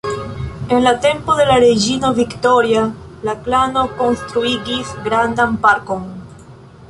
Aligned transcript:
En 0.75 0.83
la 0.83 0.91
tempo 1.05 1.33
de 1.39 1.45
la 1.49 1.57
reĝino 1.63 2.09
Viktoria 2.21 2.85
la 3.29 3.35
klano 3.47 3.83
konstruigis 4.01 4.95
grandan 5.09 5.55
parkon. 5.67 6.09